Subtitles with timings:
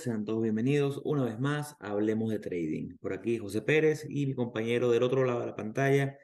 [0.00, 0.02] amigos?
[0.02, 2.96] Sean todos bienvenidos una vez más a Hablemos de Trading.
[3.00, 6.16] Por aquí José Pérez y mi compañero del otro lado de la pantalla,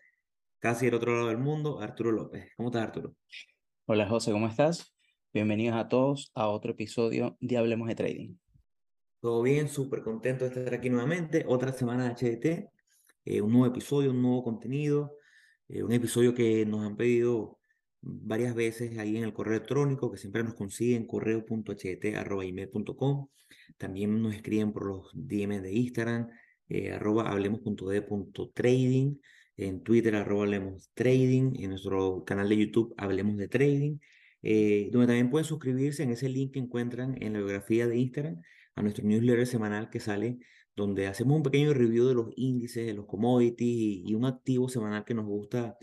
[0.58, 2.50] casi del otro lado del mundo, Arturo López.
[2.57, 3.14] ¿Cómo estás, Arturo?
[3.86, 4.94] Hola José, ¿cómo estás?
[5.32, 8.34] Bienvenidos a todos a otro episodio de Hablemos de Trading.
[9.20, 11.45] Todo bien, súper contento de estar aquí nuevamente.
[11.46, 12.70] Otra semana de HDT,
[13.25, 15.17] eh, un nuevo episodio, un nuevo contenido,
[15.68, 17.58] eh, un episodio que nos han pedido
[18.00, 21.67] varias veces ahí en el correo electrónico que siempre nos consiguen correo.ht.com.
[23.79, 26.29] También nos escriben por los DM de Instagram,
[26.68, 29.18] eh, arroba hablemos.de.trading,
[29.56, 33.98] en Twitter arroba hablemos en nuestro canal de YouTube hablemos de trading,
[34.42, 38.42] eh, donde también pueden suscribirse en ese link que encuentran en la biografía de Instagram
[38.75, 40.39] a nuestro newsletter semanal que sale
[40.77, 45.05] donde hacemos un pequeño review de los índices, de los commodities y un activo semanal
[45.05, 45.77] que nos gusta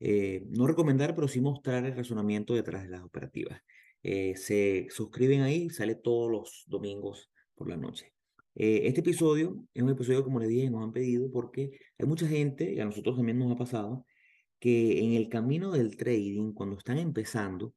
[0.00, 3.60] eh, no recomendar, pero sí mostrar el razonamiento detrás de las operativas.
[4.02, 8.12] Eh, se suscriben ahí, sale todos los domingos por la noche.
[8.54, 12.26] Eh, este episodio es un episodio, como les dije, nos han pedido porque hay mucha
[12.26, 14.06] gente, y a nosotros también nos ha pasado,
[14.58, 17.74] que en el camino del trading, cuando están empezando,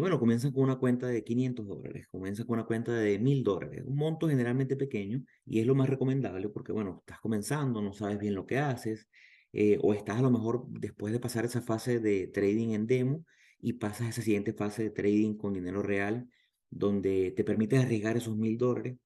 [0.00, 3.82] bueno, comienzan con una cuenta de 500 dólares, comienzan con una cuenta de 1000 dólares,
[3.86, 8.18] un monto generalmente pequeño y es lo más recomendable porque, bueno, estás comenzando, no sabes
[8.18, 9.08] bien lo que haces,
[9.52, 13.24] eh, o estás a lo mejor después de pasar esa fase de trading en demo
[13.62, 16.28] y pasas a esa siguiente fase de trading con dinero real,
[16.68, 18.98] donde te permite arriesgar esos mil dólares.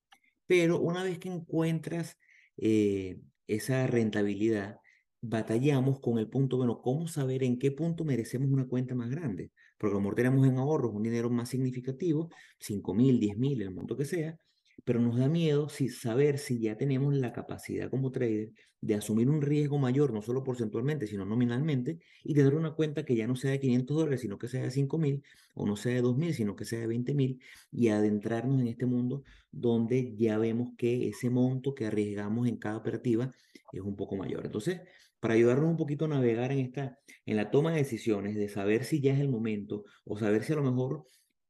[0.47, 2.19] Pero una vez que encuentras
[2.57, 4.79] eh, esa rentabilidad,
[5.21, 9.53] batallamos con el punto, bueno, ¿cómo saber en qué punto merecemos una cuenta más grande?
[9.79, 13.61] Porque a lo mejor tenemos en ahorros un dinero más significativo, 5 mil, 10 mil,
[13.63, 14.39] el monto que sea,
[14.87, 19.29] pero nos da miedo si, saber si ya tenemos la capacidad como trader de asumir
[19.29, 23.35] un riesgo mayor, no solo porcentualmente, sino nominalmente, y tener una cuenta que ya no
[23.35, 25.24] sea de 500 dólares, sino que sea de 5 mil,
[25.55, 27.41] o no sea de 2 mil, sino que sea de 20 mil,
[27.73, 32.77] y adentrarnos en este mundo donde ya vemos que ese monto que arriesgamos en cada
[32.77, 33.33] operativa
[33.73, 34.47] es un poco mayor.
[34.47, 34.83] Entonces,
[35.18, 38.85] para ayudarnos un poquito a navegar en, esta, en la toma de decisiones, de saber
[38.85, 41.07] si ya es el momento, o saber si a lo mejor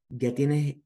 [0.09, 0.77] ya tienes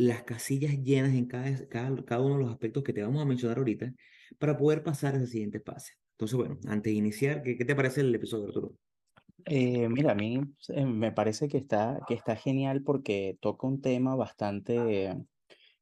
[0.00, 3.58] las casillas llenas en cada, cada, uno de los aspectos que te vamos a mencionar
[3.58, 3.92] ahorita
[4.38, 5.92] para poder pasar a ese siguiente fase.
[6.12, 8.74] Entonces, bueno, antes de iniciar, ¿qué, qué te parece el episodio, Arturo?
[9.44, 13.80] Eh, mira, a mí eh, me parece que está, que está genial porque toca un
[13.80, 15.16] tema bastante,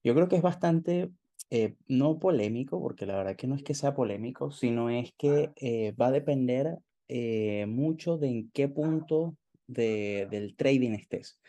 [0.02, 1.10] yo creo que es bastante,
[1.50, 5.94] eh, no polémico, porque la verdad que no es que sea polémico, sino es que
[6.00, 6.78] va a depender
[7.68, 9.36] mucho de en qué punto
[9.66, 11.40] de, del trading estés.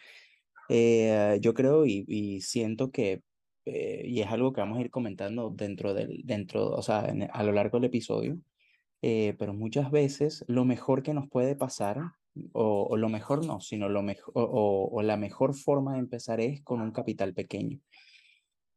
[0.69, 3.23] Eh, yo creo y, siento que,
[3.65, 6.99] eh, y es algo que vamos a ir comentando dentro del, dentro, o sea,
[7.33, 8.39] a lo largo del episodio,
[9.01, 11.97] eh, pero muchas veces lo mejor que nos puede pasar,
[12.53, 16.81] o, lo mejor no, sino lo mejor, o, la mejor forma de empezar es con
[16.81, 17.79] un capital pequeño.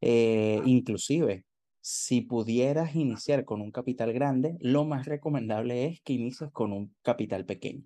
[0.00, 1.44] inclusive,
[1.80, 6.94] si pudieras iniciar con un capital grande, lo más recomendable es que inicies con un
[7.02, 7.84] capital pequeño.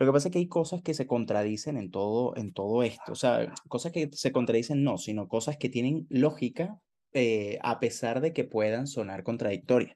[0.00, 3.12] Lo que pasa es que hay cosas que se contradicen en todo, en todo esto.
[3.12, 6.80] O sea, cosas que se contradicen no, sino cosas que tienen lógica
[7.12, 9.94] eh, a pesar de que puedan sonar contradictorias.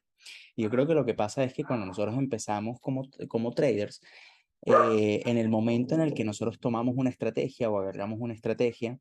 [0.59, 4.03] Yo creo que lo que pasa es que cuando nosotros empezamos como, como traders,
[4.67, 8.99] eh, en el momento en el que nosotros tomamos una estrategia o agarramos una estrategia,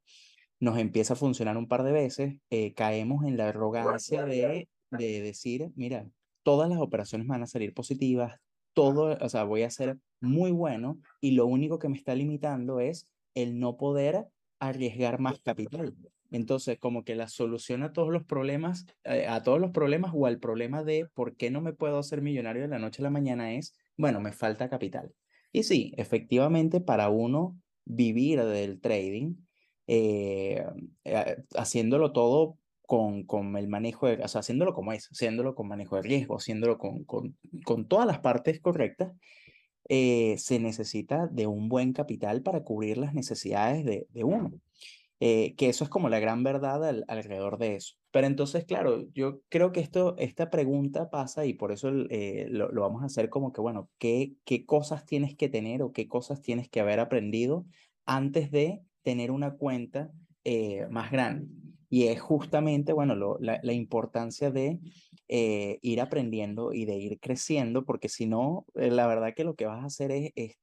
[0.61, 5.21] nos empieza a funcionar un par de veces, eh, caemos en la arrogancia de, de
[5.21, 6.07] decir, mira,
[6.43, 8.39] todas las operaciones van a salir positivas,
[8.71, 12.79] todo, o sea, voy a ser muy bueno y lo único que me está limitando
[12.79, 14.27] es el no poder
[14.59, 15.95] arriesgar más capital.
[16.31, 20.25] Entonces, como que la solución a todos los problemas, eh, a todos los problemas o
[20.25, 23.11] al problema de por qué no me puedo hacer millonario de la noche a la
[23.11, 25.13] mañana es, bueno, me falta capital.
[25.51, 29.35] Y sí, efectivamente, para uno vivir del trading,
[29.85, 30.65] eh,
[31.03, 35.67] eh, haciéndolo todo con, con el manejo, de, o sea, haciéndolo como es, haciéndolo con
[35.67, 39.11] manejo de riesgo, haciéndolo con, con, con todas las partes correctas,
[39.89, 44.51] eh, se necesita de un buen capital para cubrir las necesidades de, de uno.
[45.19, 47.95] Eh, que eso es como la gran verdad alrededor de eso.
[48.11, 52.71] Pero entonces, claro, yo creo que esto, esta pregunta pasa y por eso eh, lo,
[52.71, 56.07] lo, vamos a hacer como que, bueno, ¿qué, ¿qué cosas tienes que tener o qué
[56.09, 57.65] cosas tienes que haber aprendido
[58.05, 60.11] antes de tener una cuenta
[60.89, 61.62] más grande?
[61.93, 64.79] Y es justamente, bueno, lo, la, la, importancia de
[65.27, 69.53] eh, ir aprendiendo y de ir creciendo, porque si no, eh, la verdad que lo
[69.53, 70.55] que vas a hacer es, es,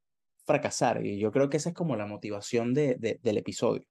[0.44, 1.06] fracasar.
[1.06, 3.86] Y yo creo que esa es como la motivación de, de, del episodio.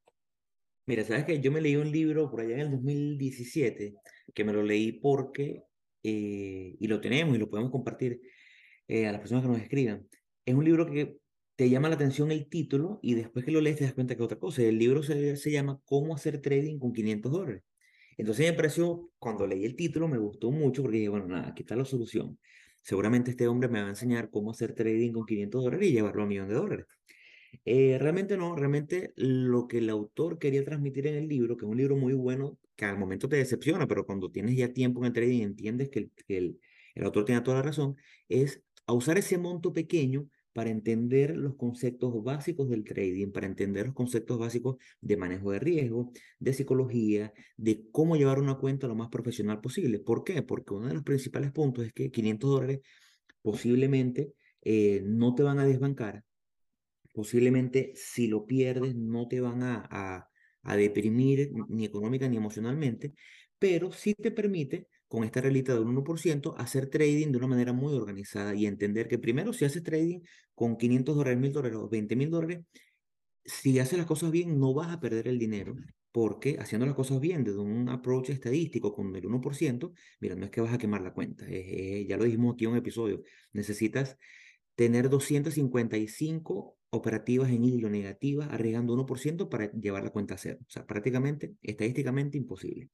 [0.86, 3.96] Mira, sabes que yo me leí un libro por allá en el 2017,
[4.34, 5.64] que me lo leí porque,
[6.04, 8.20] eh, y lo tenemos y lo podemos compartir
[8.90, 10.06] a las personas que nos escriban.
[10.46, 11.20] Es un libro que
[11.60, 14.24] te llama la atención el título y después que lo lees te das cuenta que
[14.24, 14.64] otra cosa.
[14.64, 17.64] El libro se, se llama Cómo hacer trading con 500 dólares.
[18.18, 21.64] Entonces me pareció, cuando leí el título, me gustó mucho porque dije, bueno, nada, aquí
[21.64, 22.40] está la solución.
[22.82, 26.22] Seguramente este hombre me va a enseñar cómo hacer trading con 500 dólares y llevarlo
[26.22, 26.86] a un millón de dólares.
[27.66, 31.70] Eh, realmente no, realmente lo que el autor quería transmitir en el libro, que es
[31.70, 35.08] un libro muy bueno, que al momento te decepciona, pero cuando tienes ya tiempo en
[35.08, 36.60] el trading entiendes que el, que el,
[36.96, 37.98] el autor tiene toda la razón,
[38.30, 40.30] es a usar ese monto pequeño
[40.60, 45.60] para entender los conceptos básicos del trading, para entender los conceptos básicos de manejo de
[45.60, 50.00] riesgo, de psicología, de cómo llevar una cuenta lo más profesional posible.
[50.00, 50.42] ¿Por qué?
[50.44, 52.80] Porque uno de los principales puntos es que 500 dólares
[53.42, 56.26] posiblemente eh, no te van a desbancar,
[57.14, 60.28] posiblemente si lo pierdes no te van a,
[60.76, 63.14] deprimir ni económica ni emocionalmente,
[63.58, 67.94] pero sí te permite con esta reglita del 1%, hacer trading de una manera muy
[67.94, 70.22] organizada y entender que primero si haces trading
[70.56, 72.60] con 500 dólares, 1000 dólares o 20 mil dólares,
[73.44, 75.76] si haces las cosas bien no vas a perder el dinero
[76.12, 80.52] porque haciendo las cosas bien desde un approach estadístico con el 1%, mira, no es
[80.52, 83.22] que vas a quemar la cuenta, ya lo dijimos aquí en un episodio,
[83.52, 84.18] necesitas
[84.76, 90.60] tener 255 operativas en hilo negativas arriesgando 1% para llevar la cuenta a cero.
[90.62, 92.90] O sea, prácticamente, estadísticamente imposible.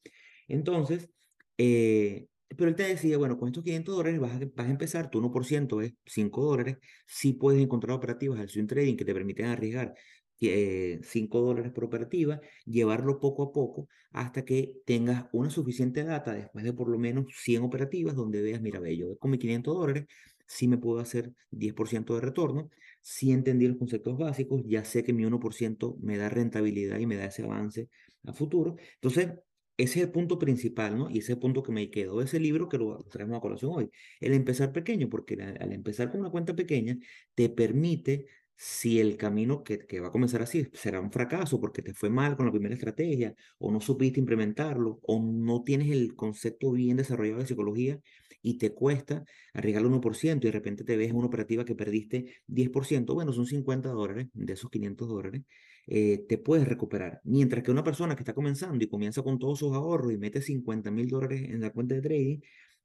[0.47, 1.09] Entonces,
[1.57, 5.10] eh, pero él te decía, bueno, con estos 500 dólares vas a, vas a empezar,
[5.10, 9.48] tu 1% es 5 dólares, sí puedes encontrar operativas al swing trading que te permiten
[9.48, 9.94] arriesgar
[10.42, 16.34] eh, 5 dólares por operativa, llevarlo poco a poco hasta que tengas una suficiente data
[16.34, 19.75] después de por lo menos 100 operativas donde veas, mira, ve, yo con mis 500
[19.75, 20.06] dólares
[20.48, 22.69] sí me puedo hacer 10% de retorno,
[23.02, 27.16] sí entendí los conceptos básicos, ya sé que mi 1% me da rentabilidad y me
[27.16, 27.90] da ese avance
[28.25, 28.75] a futuro.
[28.96, 29.30] Entonces,
[29.77, 31.10] ese es el punto principal, ¿no?
[31.10, 33.92] Y ese punto que me quedó ese libro que lo traemos a colación hoy.
[34.19, 36.98] El empezar pequeño, porque al empezar con una cuenta pequeña,
[37.33, 38.25] te permite,
[38.57, 42.10] si el camino que, que va a comenzar así será un fracaso porque te fue
[42.10, 46.98] mal con la primera estrategia, o no supiste implementarlo, o no tienes el concepto bien
[46.98, 48.00] desarrollado de psicología
[48.42, 51.75] y te cuesta arriesgar el 1% y de repente te ves en una operativa que
[51.75, 55.42] perdiste 10%, bueno, son 50 dólares de esos 500 dólares
[55.87, 57.21] eh, te puedes recuperar.
[57.23, 60.41] Mientras que una persona que está comenzando y comienza con todos sus ahorros y mete
[60.41, 62.39] 50 mil dólares en la cuenta de trading,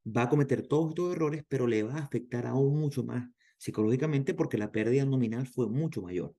[0.06, 4.34] va a cometer todos estos errores, pero le va a afectar aún mucho más psicológicamente
[4.34, 6.34] porque la pérdida nominal fue mucho mayor.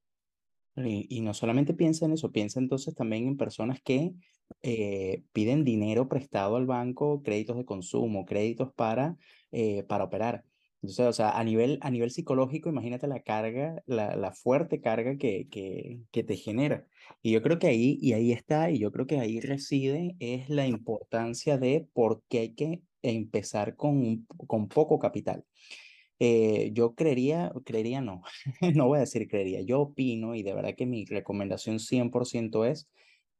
[0.75, 4.13] Y, no solamente piensa en eso, piensa entonces también en personas que
[4.63, 9.17] eh, piden dinero prestado al banco, créditos de consumo, créditos para,
[9.51, 10.45] eh, para operar.
[10.81, 15.15] Entonces, o sea, a nivel, a nivel psicológico, imagínate la carga, la, la fuerte carga
[15.17, 16.87] que, que, que, te genera.
[17.21, 20.49] Y yo creo que ahí, y ahí está, y yo creo que ahí reside, es
[20.49, 25.45] la importancia de por qué hay que empezar con, con poco capital.
[26.19, 28.23] Eh, yo creería, creería no,
[28.75, 32.89] no voy a decir creería, yo opino y de verdad que mi recomendación 100% es,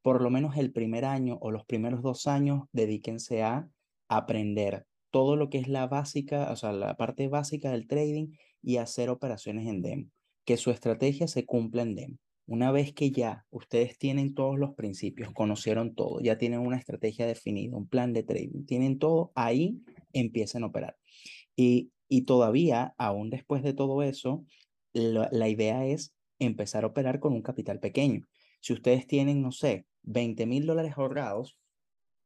[0.02, 3.70] por lo menos el primer año o los primeros dos años, dedíquense a
[4.08, 8.30] aprender todo lo que es la básica, o sea, la parte básica del trading
[8.62, 10.06] y hacer operaciones en demo.
[10.46, 12.18] Que su estrategia se cumpla en demo.
[12.48, 17.26] Una vez que ya ustedes tienen todos los principios, conocieron todo, ya tienen una estrategia
[17.26, 19.80] definida, un plan de trading, tienen todo, ahí
[20.12, 20.97] empiezan a operar.
[21.56, 24.45] Y, y todavía, aún después de todo eso,
[24.92, 28.28] la, la idea es empezar a operar con un capital pequeño.
[28.59, 31.57] Si ustedes tienen, no sé, 20 mil dólares ahorrados,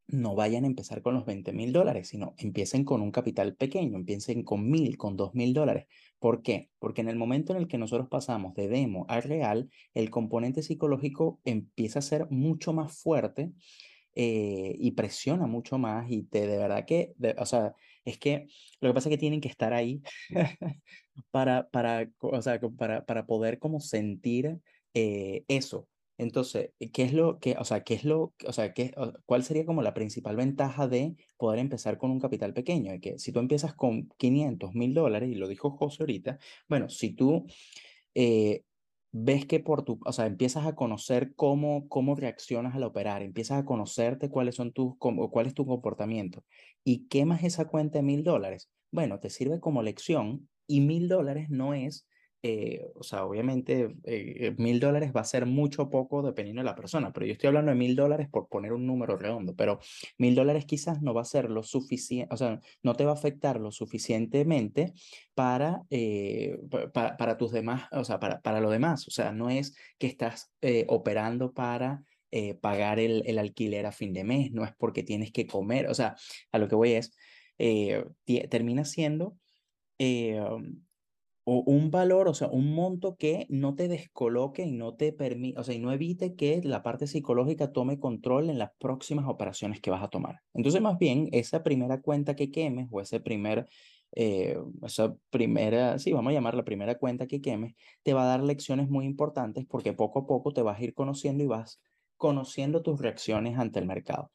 [0.08, 3.98] no vayan a empezar con los 20 mil dólares, sino empiecen con un capital pequeño,
[3.98, 5.88] empiecen con mil, con dos mil dólares.
[6.20, 6.70] ¿Por qué?
[6.80, 10.62] Porque en el momento en el que nosotros pasamos de demo a real, el componente
[10.62, 13.52] psicológico empieza a ser mucho más fuerte
[14.14, 17.74] eh, y presiona mucho más y te, de verdad que, o sea,
[18.06, 18.48] es que
[18.80, 20.02] lo que pasa es que tienen que estar ahí
[21.32, 24.60] para, para, o sea, para, para poder como sentir
[24.94, 25.88] eh, eso.
[26.18, 28.94] Entonces, ¿qué es lo que, o sea, qué es lo, o sea, qué,
[29.26, 32.92] cuál sería como la principal ventaja de poder empezar con un capital pequeño?
[32.92, 36.90] De que si tú empiezas con 500 mil dólares, y lo dijo José ahorita, bueno,
[36.90, 37.46] si tú
[38.16, 38.64] eh,
[39.12, 43.60] ves que por tu, o sea, empiezas a conocer cómo, cómo reaccionas al operar, empiezas
[43.62, 46.44] a conocerte cuáles son tus, cuál es tu comportamiento
[46.84, 51.50] y quemas esa cuenta de mil dólares, bueno, te sirve como lección y mil dólares
[51.50, 52.08] no es
[52.48, 56.76] eh, o sea, obviamente eh, mil dólares va a ser mucho poco dependiendo de la
[56.76, 59.80] persona, pero yo estoy hablando de mil dólares por poner un número redondo, pero
[60.20, 63.16] mil dólares quizás no va a ser lo suficiente, o sea, no te va a
[63.16, 64.94] afectar lo suficientemente
[65.34, 66.60] para, eh,
[66.94, 70.06] para, para, tus demás, o sea, para, para lo demás, o sea, no es que
[70.06, 70.54] estás
[70.88, 72.04] operando para...
[72.62, 75.94] pagar el, el, alquiler a fin de mes, no es porque tienes que comer, o
[75.94, 76.16] sea,
[76.52, 77.12] a lo que voy es,
[78.50, 79.38] termina siendo
[81.48, 85.60] o un valor, o sea, un monto que no te descoloque y no te permite,
[85.60, 89.80] o sea, y no evite que la parte psicológica tome control en las próximas operaciones
[89.80, 90.42] que vas a tomar.
[90.56, 93.68] Entonces, más bien, esa primera cuenta que quemes o ese primer,
[94.16, 98.28] eh, esa primera, sí, vamos a llamar la primera cuenta que quemes, te va a
[98.28, 101.80] dar lecciones muy importantes porque poco a poco te vas a ir conociendo y vas
[102.18, 104.32] conociendo tus reacciones ante el mercado.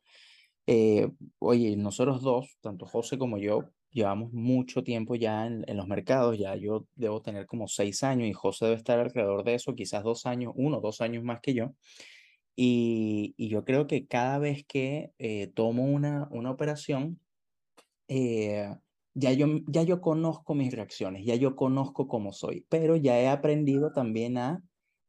[0.67, 5.87] Eh, oye, nosotros dos, tanto José como yo, llevamos mucho tiempo ya en, en, los
[5.87, 9.75] mercados, ya yo debo tener como seis años y José debe estar alrededor de eso,
[9.75, 11.75] quizás dos años, uno, dos años más que yo.
[12.57, 17.21] Y, y yo creo que cada vez que eh, tomo una, una operación,
[18.09, 18.75] eh,
[19.15, 23.29] ya, yo, ya yo conozco mis reacciones, ya yo conozco cómo soy, pero ya he
[23.29, 24.63] aprendido también a,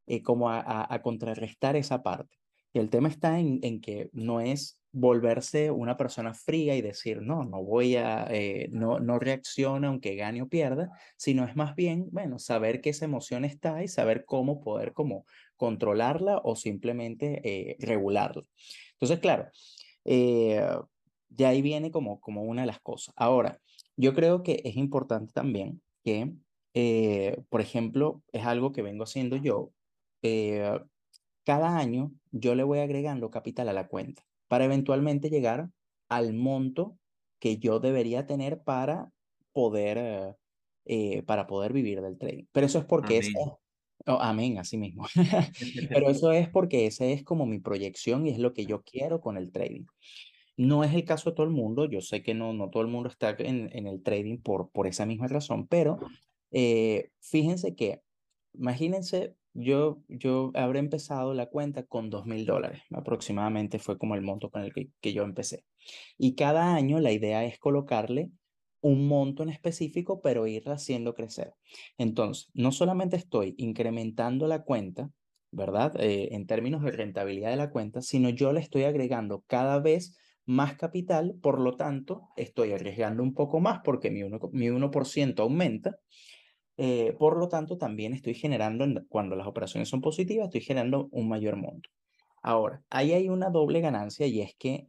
[0.07, 2.37] eh, como a, a, a contrarrestar esa parte.
[2.73, 7.21] Y el tema está en, en que no es volverse una persona fría y decir,
[7.21, 11.75] no, no voy a, eh, no, no reacciona aunque gane o pierda, sino es más
[11.75, 17.41] bien, bueno, saber que esa emoción está y saber cómo poder como controlarla o simplemente
[17.43, 18.43] eh, regularla.
[18.93, 19.47] Entonces, claro,
[20.05, 20.65] eh,
[21.29, 23.13] de ahí viene como, como una de las cosas.
[23.17, 23.59] Ahora,
[23.95, 26.33] yo creo que es importante también que,
[26.73, 29.71] eh, por ejemplo, es algo que vengo haciendo yo,
[31.43, 35.69] cada año yo le voy agregando capital a la cuenta para eventualmente llegar
[36.09, 36.97] al monto
[37.39, 39.09] que yo debería tener para
[39.53, 40.35] poder, eh,
[40.83, 42.43] eh para poder vivir del trading.
[42.51, 43.31] Pero eso es porque Amén.
[43.33, 43.51] ese,
[44.07, 45.05] oh, amén, así mismo.
[45.89, 49.21] Pero eso es porque ese es como mi proyección y es lo que yo quiero
[49.21, 49.85] con el trading.
[50.57, 52.89] No es el caso de todo el mundo, yo sé que no, no todo el
[52.89, 55.97] mundo está en, en el trading por, por esa misma razón, pero
[56.51, 58.01] eh, fíjense que,
[58.53, 64.21] imagínense yo, yo habré empezado la cuenta con dos mil dólares, aproximadamente fue como el
[64.21, 65.65] monto con el que, que yo empecé.
[66.17, 68.31] Y cada año la idea es colocarle
[68.81, 71.53] un monto en específico, pero irla haciendo crecer.
[71.97, 75.11] Entonces, no solamente estoy incrementando la cuenta,
[75.51, 75.93] ¿verdad?
[75.99, 80.17] Eh, en términos de rentabilidad de la cuenta, sino yo le estoy agregando cada vez
[80.45, 84.91] más capital, por lo tanto, estoy arriesgando un poco más porque mi 1%, mi 1
[85.37, 85.97] aumenta
[86.77, 91.27] eh, por lo tanto, también estoy generando, cuando las operaciones son positivas, estoy generando un
[91.29, 91.89] mayor monto.
[92.41, 94.87] Ahora, ahí hay una doble ganancia y es que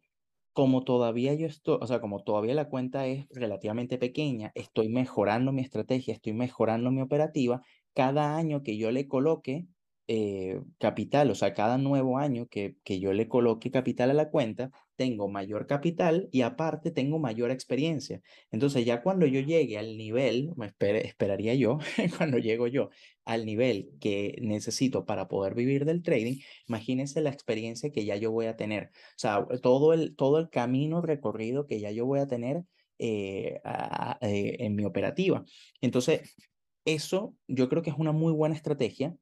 [0.53, 5.53] como todavía yo estoy, o sea, como todavía la cuenta es relativamente pequeña, estoy mejorando
[5.53, 7.63] mi estrategia, estoy mejorando mi operativa,
[7.95, 9.67] cada año que yo le coloque
[10.15, 14.29] eh, capital, o sea, cada nuevo año que, que yo le coloque capital a la
[14.29, 18.21] cuenta, tengo mayor capital y aparte tengo mayor experiencia.
[18.51, 21.79] Entonces ya cuando yo llegue al nivel, me esperaría yo,
[22.19, 22.91] cuando llego yo
[23.25, 28.33] al nivel que necesito para poder vivir del trading, imagínense la experiencia que ya yo
[28.33, 28.91] voy a tener.
[28.93, 32.65] O sea, todo el, todo el camino recorrido que ya yo voy a tener
[32.99, 35.43] eh, a, eh, en mi operativa.
[35.81, 36.37] Entonces,
[36.85, 39.17] eso yo creo que es una muy buena estrategia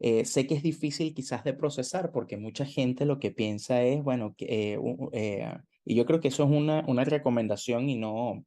[0.00, 4.02] eh, sé que es difícil quizás de procesar porque mucha gente lo que piensa es,
[4.02, 4.78] bueno, eh,
[5.12, 8.44] eh, y yo creo que eso es una, una recomendación y no,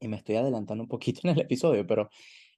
[0.00, 2.08] y me estoy adelantando un poquito en el episodio, pero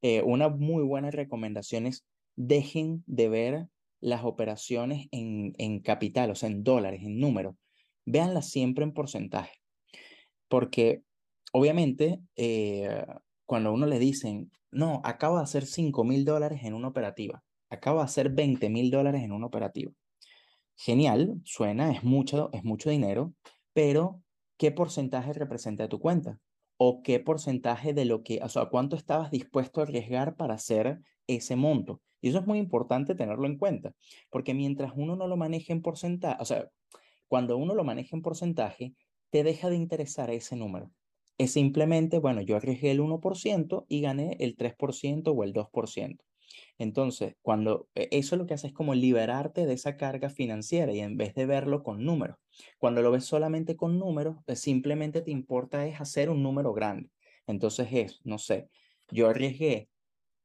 [0.03, 2.05] eh, una muy buena recomendación es
[2.37, 3.69] dejen de ver
[4.01, 7.55] las operaciones en, en capital, o sea, en dólares, en números.
[8.07, 9.53] Véanlas siempre en porcentaje.
[10.49, 11.03] Porque
[11.53, 13.05] obviamente eh,
[13.45, 17.43] cuando a uno le dicen, no, acaba de hacer 5 mil dólares en una operativa
[17.71, 19.93] acaba de hacer 20 mil dólares en un operativo.
[20.77, 23.35] Genial, suena, es mucho, es mucho dinero,
[23.73, 24.23] pero
[24.57, 26.39] ¿qué porcentaje representa tu cuenta?
[26.77, 31.01] ¿O qué porcentaje de lo que, o sea, cuánto estabas dispuesto a arriesgar para hacer
[31.27, 32.01] ese monto?
[32.21, 33.95] Y eso es muy importante tenerlo en cuenta,
[34.31, 36.69] porque mientras uno no lo maneje en porcentaje, o sea,
[37.29, 38.95] cuando uno lo maneja en porcentaje,
[39.31, 40.91] te deja de interesar ese número.
[41.39, 46.19] Es simplemente, bueno, yo arriesgué el 1% y gané el 3% o el 2%.
[46.79, 51.01] Entonces, cuando e, eso lo que hace es como liberarte de esa carga financiera y
[51.01, 52.37] en vez de verlo con números,
[52.79, 57.11] cuando lo ves solamente con números, eh, simplemente te importa es hacer un número grande.
[57.47, 58.69] Entonces es, no sé,
[59.11, 59.89] yo arriesgué,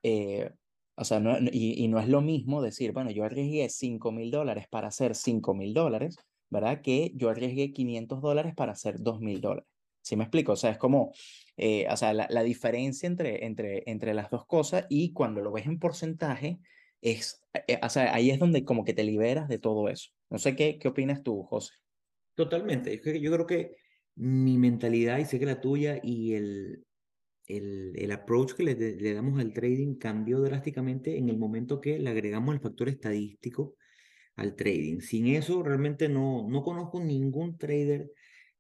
[0.03, 0.51] eh,
[0.95, 4.31] o sea, no, y, y, no es lo mismo decir, bueno, yo arriesgué 5 mil
[4.31, 6.17] dólares para hacer 5 mil dólares,
[6.49, 6.81] ¿verdad?
[6.81, 9.67] Que yo arriesgué 500 dólares para hacer 2 mil dólares.
[10.01, 10.53] ¿Sí me explico?
[10.53, 11.11] O sea, es como,
[11.57, 15.51] eh, o sea, la, la, diferencia entre, entre, entre las dos cosas y cuando lo
[15.51, 16.59] ves en porcentaje,
[17.01, 20.11] es, eh, o sea, ahí es donde como que te liberas de todo eso.
[20.29, 21.73] No sé qué, qué opinas tú, José.
[22.33, 23.01] Totalmente.
[23.21, 23.77] Yo creo que
[24.15, 26.85] mi mentalidad, y sé que la tuya, y el,
[27.47, 31.99] el, el approach que le, le, damos al trading cambió drásticamente en el momento que
[31.99, 33.75] le agregamos el factor estadístico
[34.35, 34.99] al trading.
[34.99, 38.11] Sin eso, realmente no, no conozco ningún trader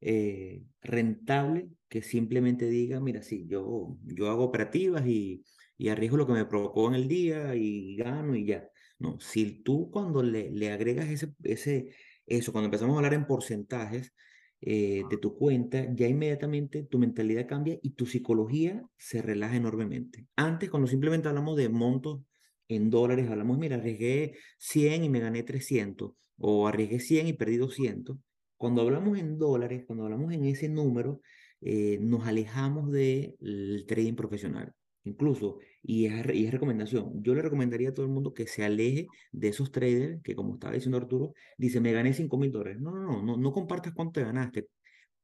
[0.07, 5.43] eh, rentable que simplemente diga, mira, sí, yo, yo hago operativas y,
[5.77, 8.69] y arriesgo lo que me provocó en el día y gano y ya.
[8.99, 11.89] No, si tú cuando le, le agregas ese, ese,
[12.27, 14.13] eso, cuando empezamos a hablar en porcentajes
[14.61, 20.27] eh, de tu cuenta, ya inmediatamente tu mentalidad cambia y tu psicología se relaja enormemente.
[20.35, 22.21] Antes, cuando simplemente hablamos de montos
[22.67, 27.57] en dólares, hablamos, mira, arriesgué 100 y me gané 300, o arriesgué 100 y perdí
[27.57, 28.17] 200.
[28.57, 31.21] Cuando hablamos en dólares, cuando hablamos en ese número,
[31.61, 34.73] eh, nos alejamos del trading profesional.
[35.03, 38.63] Incluso, y es, y es recomendación, yo le recomendaría a todo el mundo que se
[38.63, 42.79] aleje de esos traders que, como estaba diciendo Arturo, dice, me gané 5 mil dólares.
[42.81, 44.67] No, no, no, no, no compartas cuánto te ganaste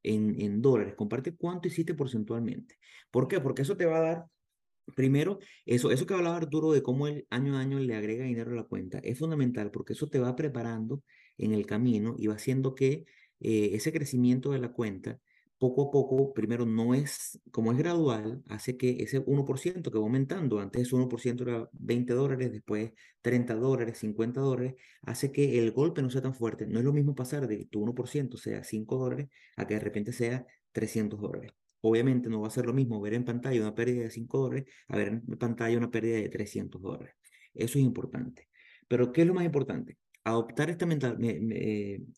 [0.03, 2.77] en, en dólares, comparte cuánto hiciste porcentualmente.
[3.09, 3.39] ¿Por qué?
[3.39, 4.25] Porque eso te va a dar
[4.95, 8.51] Primero, eso, eso que hablaba Arturo de cómo el año a año le agrega dinero
[8.51, 11.01] a la cuenta es fundamental porque eso te va preparando
[11.37, 13.05] en el camino y va haciendo que
[13.41, 15.19] eh, ese crecimiento de la cuenta
[15.61, 20.03] poco a poco, primero no es, como es gradual, hace que ese 1% que va
[20.03, 25.71] aumentando, antes ese 1% era 20 dólares, después 30 dólares, 50 dólares, hace que el
[25.71, 26.65] golpe no sea tan fuerte.
[26.65, 29.81] No es lo mismo pasar de que tu 1% sea 5 dólares a que de
[29.81, 31.51] repente sea 300 dólares.
[31.81, 34.65] Obviamente no va a ser lo mismo ver en pantalla una pérdida de 5 dólares
[34.87, 37.13] a ver en pantalla una pérdida de 300 dólares.
[37.53, 38.49] Eso es importante.
[38.87, 39.99] Pero ¿qué es lo más importante?
[40.23, 40.85] Adoptar esta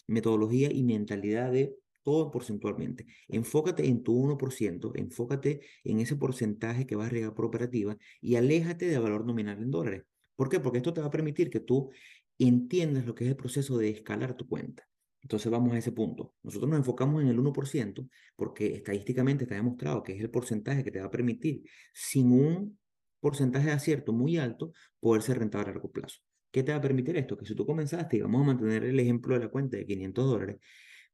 [0.07, 3.05] metodología y mentalidad de todo porcentualmente.
[3.29, 8.35] Enfócate en tu 1%, enfócate en ese porcentaje que vas a regar por operativa y
[8.35, 10.03] aléjate de valor nominal en dólares.
[10.35, 10.59] ¿Por qué?
[10.59, 11.91] Porque esto te va a permitir que tú
[12.37, 14.85] entiendas lo que es el proceso de escalar tu cuenta.
[15.21, 16.33] Entonces vamos a ese punto.
[16.43, 20.91] Nosotros nos enfocamos en el 1% porque estadísticamente está demostrado que es el porcentaje que
[20.91, 22.77] te va a permitir, sin un
[23.21, 26.19] porcentaje de acierto muy alto, poder ser rentable a largo plazo.
[26.53, 27.37] ¿Qué te va a permitir esto?
[27.37, 30.25] Que si tú comenzaste, y vamos a mantener el ejemplo de la cuenta de 500
[30.25, 30.57] dólares,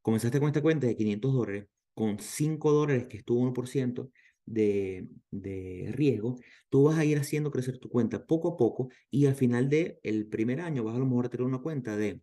[0.02, 4.12] comenzaste con esta cuenta de 500 dólares, con 5 dólares que estuvo 1%
[4.46, 6.38] de, de riesgo,
[6.70, 10.00] tú vas a ir haciendo crecer tu cuenta poco a poco y al final del
[10.04, 12.22] el primer año vas a lo mejor a tener una cuenta de...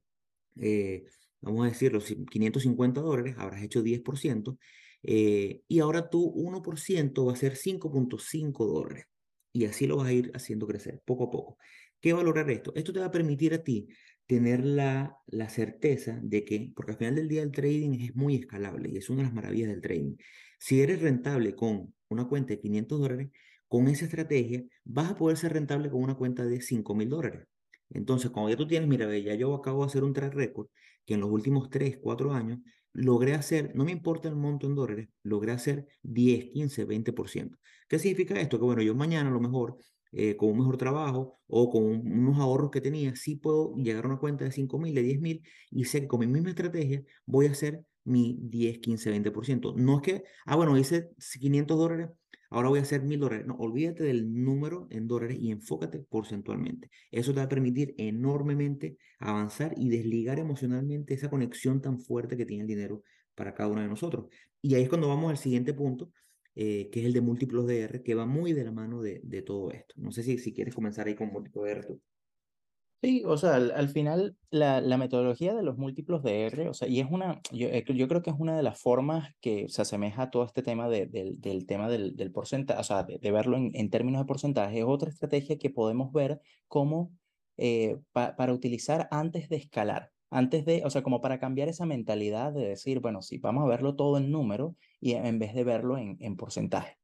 [0.61, 1.05] Eh,
[1.41, 4.59] vamos a decirlo, 550 dólares, habrás hecho 10%,
[5.03, 9.07] eh, y ahora tu 1% va a ser 5.5 dólares.
[9.53, 11.59] Y así lo vas a ir haciendo crecer poco a poco.
[12.01, 12.73] ¿Qué valorar esto?
[12.75, 13.89] Esto te va a permitir a ti
[14.27, 18.37] tener la, la certeza de que, porque al final del día el trading es muy
[18.37, 20.17] escalable y es una de las maravillas del trading.
[20.59, 23.31] Si eres rentable con una cuenta de 500 dólares,
[23.69, 27.47] con esa estrategia vas a poder ser rentable con una cuenta de 5 mil dólares.
[27.91, 30.69] Entonces, cuando ya tú tienes, mira, ya yo acabo de hacer un track record
[31.05, 32.59] que en los últimos 3, 4 años
[32.93, 37.59] logré hacer, no me importa el monto en dólares, logré hacer 10, 15, 20%.
[37.89, 38.59] ¿Qué significa esto?
[38.59, 39.77] Que bueno, yo mañana a lo mejor
[40.13, 44.09] eh, con un mejor trabajo o con unos ahorros que tenía, sí puedo llegar a
[44.09, 47.03] una cuenta de 5 mil, de 10 mil y sé que con mi misma estrategia
[47.27, 49.75] voy a hacer mi 10, 15, 20%.
[49.77, 52.09] No es que, ah, bueno, hice 500 dólares,
[52.51, 53.47] ahora voy a hacer 1000 dólares.
[53.47, 56.91] No, olvídate del número en dólares y enfócate porcentualmente.
[57.11, 62.47] Eso te va a permitir enormemente avanzar y desligar emocionalmente esa conexión tan fuerte que
[62.47, 63.03] tiene el dinero
[63.35, 64.27] para cada uno de nosotros.
[64.63, 66.11] Y ahí es cuando vamos al siguiente punto,
[66.57, 69.21] eh, que es el de múltiplos de R, que va muy de la mano de,
[69.23, 69.95] de todo esto.
[69.99, 72.01] No sé si, si quieres comenzar ahí con múltiplos de R tú.
[73.03, 76.89] Sí, o sea, al, final la, la, metodología de los múltiplos de R, o sea,
[76.89, 79.83] y es una, yo, eh, yo, creo que es una de las formas que se
[79.83, 83.59] asemeja a todo este tema de, del tema del, del porcentaje, o sea, de, verlo
[83.59, 87.13] en, en, términos de porcentaje, es otra estrategia que podemos ver como
[87.59, 92.53] eh, para utilizar antes de escalar, antes de, o sea, como para cambiar esa mentalidad
[92.53, 95.99] de decir, bueno, sí, vamos a verlo todo en número y en vez de verlo
[95.99, 96.99] en, en porcentaje.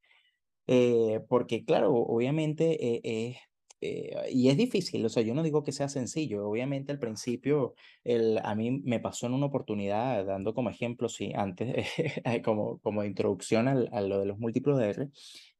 [0.66, 3.38] Eh, porque claro, obviamente es
[3.84, 7.74] eh, y es difícil, o sea, yo no digo que sea sencillo, obviamente al principio
[8.04, 11.88] el, a mí me pasó en una oportunidad, dando como ejemplo, sí, antes,
[12.44, 15.08] como, como introducción al, a lo de los múltiplos de R,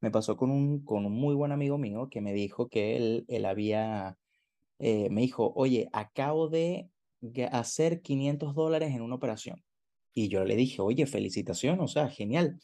[0.01, 3.25] me pasó con un, con un muy buen amigo mío que me dijo que él,
[3.27, 4.19] él había,
[4.79, 6.89] eh, me dijo, oye, acabo de
[7.51, 9.63] hacer 500 dólares en una operación.
[10.15, 12.59] Y yo le dije, oye, felicitación, o sea, genial.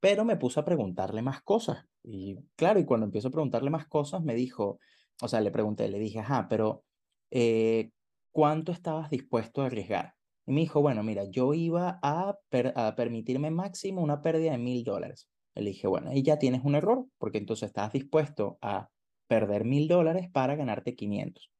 [0.00, 1.84] Pero me puse a preguntarle más cosas.
[2.02, 4.78] Y claro, y cuando empiezo a preguntarle más cosas, me dijo,
[5.20, 6.84] o sea, le pregunté, le dije, ajá, pero
[7.30, 7.90] eh,
[8.30, 10.14] ¿cuánto estabas dispuesto a arriesgar?
[10.46, 12.36] Y me dijo, bueno, mira, yo iba a,
[12.96, 15.28] permitirme máximo una pérdida de mil dólares.
[15.54, 18.88] Le dije, bueno, ahí ya tienes un error, porque entonces estás dispuesto a
[19.28, 21.52] perder mil dólares para ganarte 500.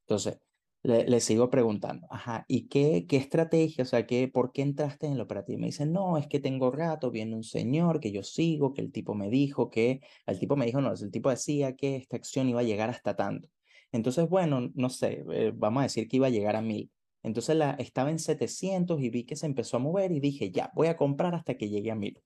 [0.00, 0.40] Entonces,
[0.82, 5.12] le, sigo preguntando, ajá, ¿y qué, qué estrategia, o sea, qué, por qué entraste en
[5.14, 5.60] el operativo?
[5.60, 8.90] Me dice, no, es que tengo rato, viene un señor que yo sigo, que el
[8.90, 12.48] tipo me dijo que, el tipo me dijo, no, el tipo decía que esta acción
[12.48, 13.48] iba a llegar hasta tanto.
[13.92, 16.90] Entonces, bueno, no sé, eh, vamos a decir que iba a llegar a mil.
[17.22, 20.72] Entonces la, estaba en 700 y vi que se empezó a mover y dije, ya,
[20.74, 22.20] voy a comprar hasta que llegue a mil.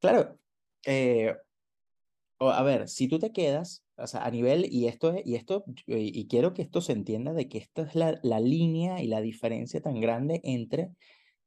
[0.00, 0.38] Claro,
[0.84, 1.36] eh,
[2.38, 5.64] a ver, si tú te quedas, o sea, a nivel, y esto, es, y esto,
[5.86, 9.20] y quiero que esto se entienda de que esta es la, la línea y la
[9.20, 10.90] diferencia tan grande entre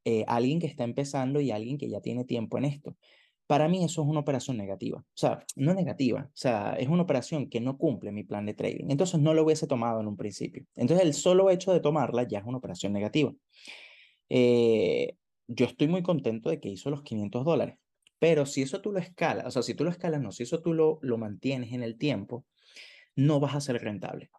[0.05, 2.95] eh, alguien que está empezando y alguien que ya tiene tiempo en esto.
[3.47, 4.99] Para mí eso es una operación negativa.
[4.99, 6.27] O sea, no negativa.
[6.27, 8.85] O sea, es una operación que no cumple mi plan de trading.
[8.89, 10.65] Entonces no lo hubiese tomado en un principio.
[10.75, 13.33] Entonces el solo hecho de tomarla ya es una operación negativa.
[14.29, 15.15] Eh,
[15.47, 17.77] yo estoy muy contento de que hizo los 500 dólares.
[18.19, 20.61] Pero si eso tú lo escalas, o sea, si tú lo escalas, no, si eso
[20.61, 22.45] tú lo, lo mantienes en el tiempo,
[23.15, 24.29] no vas a ser rentable.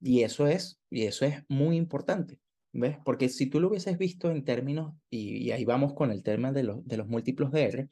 [0.00, 2.40] Y eso es, y eso es muy importante.
[2.72, 2.98] ¿Ves?
[3.04, 6.62] Porque si tú lo hubieses visto en términos, y, ahí vamos con el tema de,
[6.62, 7.88] los de los múltiplos de R,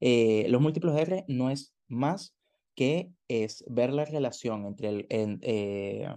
[0.00, 2.34] eh, los múltiplos de R no es más
[2.74, 6.08] que es ver la relación entre, el, eh,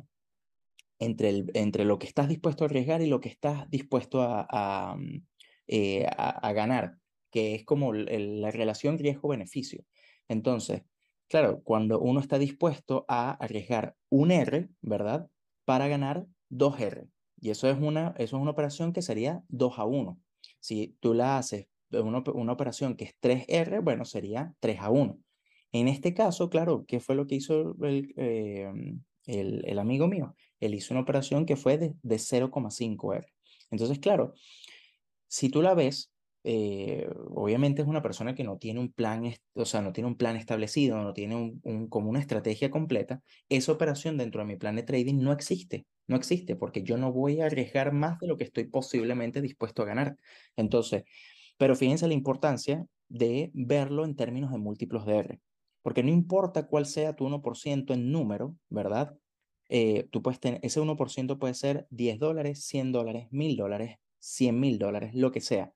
[1.00, 4.46] entre, el, entre lo que estás dispuesto a arriesgar y lo que estás dispuesto a,
[4.50, 5.26] a, mm,
[5.68, 6.98] eh, a, ganar,
[7.36, 9.84] que es como la relación riesgo-beneficio.
[10.30, 10.84] Entonces,
[11.28, 15.28] claro, cuando uno está dispuesto a arriesgar un R, ¿verdad?
[15.66, 17.10] Para ganar dos R.
[17.42, 20.18] Y eso es una, eso es una operación que sería 2 a 1.
[20.62, 25.20] Si tú la haces una, una operación que es 3R, bueno, sería 3 a 1.
[25.74, 28.72] En este caso, claro, ¿qué fue lo que hizo el, eh,
[29.26, 30.38] el, el, amigo mío?
[30.62, 33.26] Él hizo una operación que fue de, de 0,5R.
[33.72, 34.36] Entonces, claro,
[35.28, 36.15] si tú la ves,
[36.48, 39.24] eh, obviamente es una persona que no tiene un plan,
[39.56, 43.22] o sea, no tiene un plan establecido, no tiene un, un, como una estrategia completa,
[43.50, 47.12] esa operación dentro de mi plan de trading no existe, no existe, porque yo no
[47.12, 50.18] voy a arriesgar más de lo que estoy posiblemente dispuesto a ganar.
[50.56, 51.04] Entonces,
[51.58, 55.40] pero fíjense la importancia de verlo en términos de múltiplos de R,
[55.82, 59.18] porque no importa cuál sea tu 1% en número, ¿verdad?
[59.70, 64.60] Eh, tú puedes tener, ese 1% puede ser 10 dólares, 100 dólares, 1000 dólares, 100
[64.60, 65.74] mil dólares, lo que sea.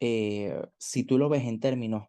[0.00, 2.08] Eh, si tú lo ves en términos,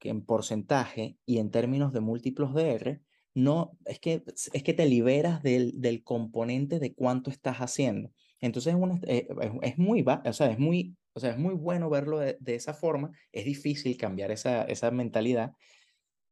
[0.00, 3.00] en porcentaje y en términos de múltiplos de R,
[3.34, 8.12] no, es que, es que te liberas del, del componente de cuánto estás haciendo.
[8.40, 8.74] Entonces
[9.06, 12.38] eh, es, es, muy, o sea, es muy, o sea, es muy bueno verlo de,
[12.46, 13.10] esa forma.
[13.32, 15.52] Es difícil cambiar esa, esa mentalidad,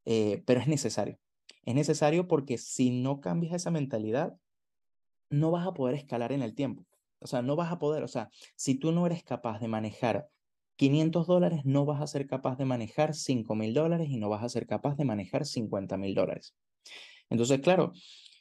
[0.04, 1.18] eh, pero es necesario.
[1.64, 4.36] Es necesario porque si no cambias esa mentalidad,
[5.30, 6.84] no vas a poder escalar en el tiempo.
[7.20, 10.28] O sea, no vas a poder, o sea, si tú no eres capaz de manejar
[10.76, 14.42] 500 dólares, no vas a ser capaz de manejar 5 mil dólares y no vas
[14.42, 16.54] a ser capaz de manejar 50 mil dólares.
[17.30, 17.92] Entonces, claro,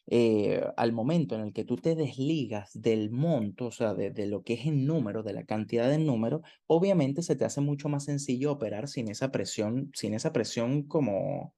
[0.08, 4.44] eh, al momento en el que tú te desligas del monto, o sea, de, lo
[4.44, 8.06] que es el número, de la cantidad de número, obviamente se te hace mucho más
[8.06, 11.54] sencillo operar sin esa presión, sin esa presión como,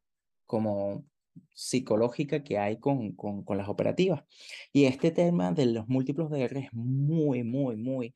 [0.45, 1.05] como
[1.53, 4.23] psicológica que hay con, con, con las operativas.
[4.71, 8.13] Y este tema de los múltiplos de R es muy, muy, muy,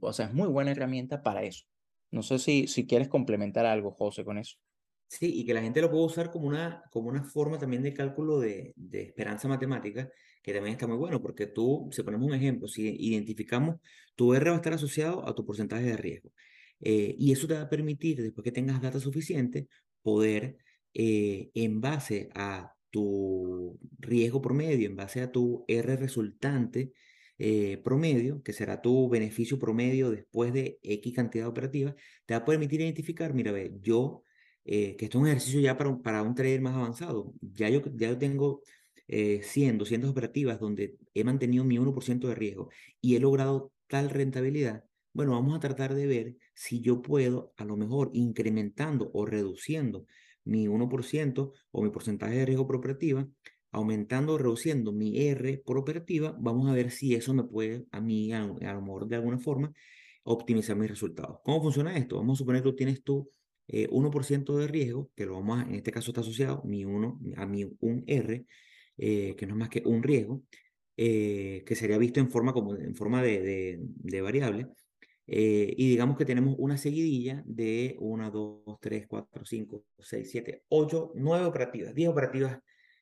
[0.00, 1.64] o sea, es muy buena herramienta para eso.
[2.10, 4.56] No sé si, si quieres complementar algo, José, con eso.
[5.06, 7.94] Sí, y que la gente lo puede usar como una, como una forma también de
[7.94, 10.10] cálculo de, de esperanza matemática,
[10.42, 13.76] que también está muy bueno, porque tú, si ponemos un ejemplo, si identificamos,
[14.14, 16.30] tu R va a estar asociado a tu porcentaje de riesgo.
[16.80, 19.68] Eh, y eso te va a permitir, después que tengas data suficiente,
[20.02, 20.58] poder,
[20.94, 26.92] eh, en base a tu riesgo promedio, en base a tu R resultante,
[27.38, 31.94] eh, promedio, que será tu beneficio promedio después de X cantidad operativa,
[32.26, 34.24] te va a permitir identificar, mira, ve, yo,
[34.64, 37.68] eh, que esto es un ejercicio ya para un, para un trader más avanzado, ya
[37.68, 38.62] yo, ya yo tengo
[39.06, 42.70] eh, 100, 200 operativas donde he mantenido mi 1% de riesgo
[43.00, 47.64] y he logrado tal rentabilidad, bueno, vamos a tratar de ver si yo puedo, a
[47.64, 50.06] lo mejor, incrementando o reduciendo
[50.44, 53.28] mi 1% o mi porcentaje de riesgo operativa,
[53.70, 58.00] aumentando o reduciendo mi R por operativa, vamos a ver si eso me puede, a
[58.00, 59.72] mí, a, a lo mejor de alguna forma,
[60.24, 61.38] optimizar mis resultados.
[61.44, 62.16] ¿Cómo funciona esto?
[62.16, 63.30] Vamos a suponer que tú tienes tú
[63.68, 67.20] eh, 1% de riesgo, que lo vamos a, en este caso está asociado mi 1,
[67.36, 68.44] a mi un R,
[68.96, 70.42] eh, que no es más que un riesgo,
[70.96, 74.66] eh, que sería visto en forma, como, en forma de, de, de variable.
[75.30, 80.64] Eh, y digamos que tenemos una seguidilla de 1, 2, 3, 4, 5, 6, 7,
[80.68, 82.58] 8, 9 operativas, 10 operativas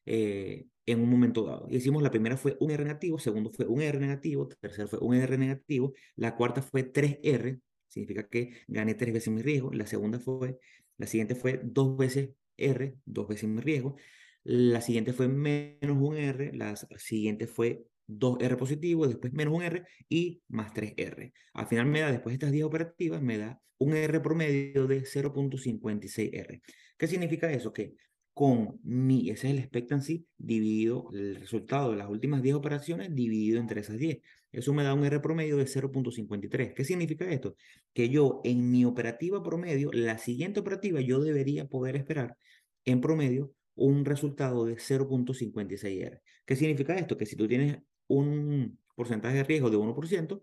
[0.07, 1.67] eh, en un momento dado.
[1.69, 5.01] Y decimos, la primera fue un R negativo, segundo fue un R negativo, tercero fue
[5.01, 9.87] un R negativo, la cuarta fue 3R, significa que gané tres veces mi riesgo, la
[9.87, 10.59] segunda fue,
[10.97, 13.97] la siguiente fue dos veces R, dos veces mi riesgo,
[14.45, 19.85] la siguiente fue menos un R, la siguiente fue 2R positivo, después menos un R
[20.09, 21.33] y más 3R.
[21.55, 25.03] Al final me da, después de estas 10 operativas, me da un R promedio de
[25.03, 26.63] 0.56R.
[26.97, 27.73] ¿Qué significa eso?
[27.73, 27.97] Que
[28.37, 33.59] con mi, ese es el expectancy dividido, el resultado de las últimas 10 operaciones dividido
[33.59, 34.19] entre esas 10.
[34.53, 36.75] Eso me da un R promedio de 0.53.
[36.75, 37.57] ¿Qué significa esto?
[37.95, 42.37] Que yo en mi operativa promedio, la siguiente operativa, yo debería poder esperar
[42.85, 46.21] en promedio un resultado de 0.56R.
[46.45, 47.17] ¿Qué significa esto?
[47.17, 50.43] Que si tú tienes un porcentaje de riesgo de 1%,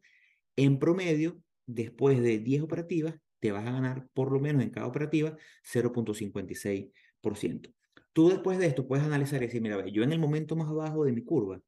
[0.56, 4.88] en promedio, después de 10 operativas, te vas a ganar por lo menos en cada
[4.88, 7.72] operativa 0.56%.
[8.14, 11.04] Tú después de esto puedes analizar y decir, mira, yo en el momento más bajo
[11.04, 11.60] de mi curva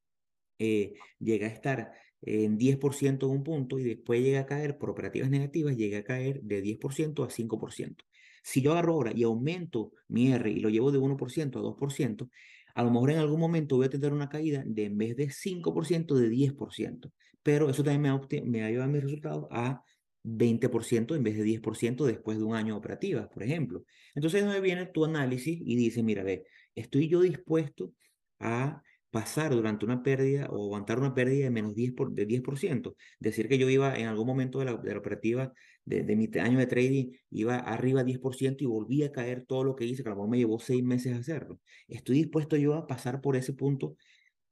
[0.58, 4.90] eh, llegué a estar en 10% en un punto y después llega a caer por
[4.90, 8.04] operativas negativas, llega a caer de 10% a 5%.
[8.42, 12.30] Si yo agarro ahora y aumento mi R y lo llevo de 1% a 2%,
[12.74, 15.30] a lo mejor en algún momento voy a tener una caída de en vez de
[15.30, 17.12] 5% de 10%.
[17.42, 19.82] Pero eso también me va, me a mis resultados a
[20.26, 23.84] 20% en vez de 10% después de un año de operativas, por ejemplo.
[24.14, 27.92] Entonces, donde viene tu análisis y dice, mira, ve, estoy yo dispuesto
[28.40, 32.96] a pasar durante una pérdida o aguantar una pérdida de menos 10%, por, de 10%.
[33.20, 35.52] Decir que yo iba en algún momento de la, de la operativa
[35.84, 39.76] de, de, mi año de trading, iba arriba 10% y volví a caer todo lo
[39.76, 41.60] que hice, que a lo mejor me llevó seis meses hacerlo.
[41.88, 43.96] Estoy dispuesto yo a pasar por ese punto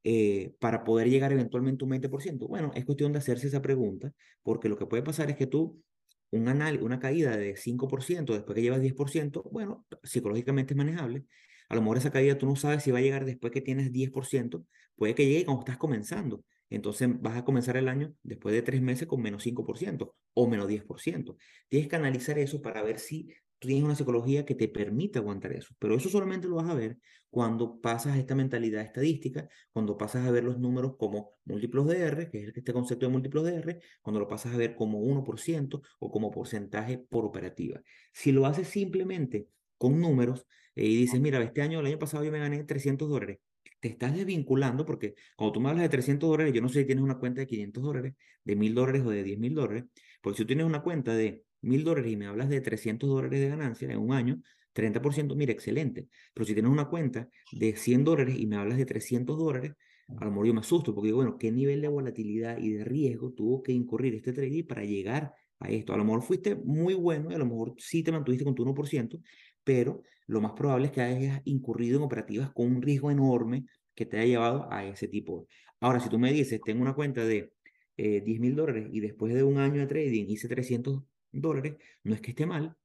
[0.04, 2.46] eh, para poder llegar eventualmente a un 20%?
[2.46, 4.12] Bueno, es cuestión de hacerse esa pregunta,
[4.42, 5.82] porque lo que puede pasar es que tú,
[6.30, 11.24] un anal, una caída de 5% después que llevas 10%, bueno, psicológicamente es manejable.
[11.68, 13.90] A lo mejor esa caída tú no sabes si va a llegar después que tienes
[13.92, 14.64] 10%,
[14.96, 16.44] puede que llegue cuando estás comenzando.
[16.70, 20.68] Entonces vas a comenzar el año después de tres meses con menos 5% o menos
[20.68, 21.36] 10%.
[21.68, 25.52] Tienes que analizar eso para ver si tú tienes una psicología que te permite aguantar
[25.52, 25.74] eso.
[25.78, 26.98] Pero eso solamente lo vas a ver
[27.30, 31.98] cuando pasas a esta mentalidad estadística, cuando pasas a ver los números como múltiplos de
[31.98, 35.00] R, que es este concepto de múltiplos de R, cuando lo pasas a ver como
[35.00, 37.80] 1% o como porcentaje por operativa.
[38.12, 42.24] Si lo haces simplemente con números eh, y dices, mira, este año, el año pasado
[42.24, 43.40] yo me gané 300 dólares,
[43.80, 46.86] te estás desvinculando porque cuando tú me hablas de 300 dólares, yo no sé si
[46.86, 48.14] tienes una cuenta de 500 dólares,
[48.44, 49.84] de 1000 dólares o de 10 mil dólares,
[50.22, 53.40] porque si tú tienes una cuenta de mil dólares y me hablas de 300 dólares
[53.40, 54.40] de ganancia en un año,
[54.72, 56.08] 30%, mira, excelente.
[56.32, 59.72] Pero si tienes una cuenta de 100 dólares y me hablas de 300 dólares,
[60.08, 62.84] a lo mejor yo me asusto porque digo, bueno, ¿qué nivel de volatilidad y de
[62.84, 65.94] riesgo tuvo que incurrir este trading para llegar a esto?
[65.94, 68.64] A lo mejor fuiste muy bueno y a lo mejor sí te mantuviste con tu
[68.64, 69.20] 1%,
[69.62, 74.06] pero lo más probable es que hayas incurrido en operativas con un riesgo enorme que
[74.06, 75.46] te haya llevado a ese tipo.
[75.80, 77.52] Ahora, si tú me dices, tengo una cuenta de
[77.96, 81.02] eh, 10 mil dólares y después de un año de trading hice 300
[81.40, 82.76] dólares, no es que esté mal,